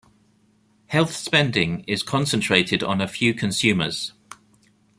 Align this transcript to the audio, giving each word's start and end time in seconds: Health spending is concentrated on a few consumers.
Health 0.87 1.13
spending 1.15 1.81
is 1.81 2.01
concentrated 2.01 2.81
on 2.81 3.01
a 3.01 3.07
few 3.07 3.35
consumers. 3.35 4.13